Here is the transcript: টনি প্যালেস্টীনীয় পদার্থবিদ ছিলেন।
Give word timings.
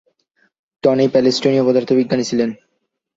টনি 0.83 1.05
প্যালেস্টীনীয় 1.07 1.63
পদার্থবিদ 1.67 2.07
ছিলেন। 2.23 2.49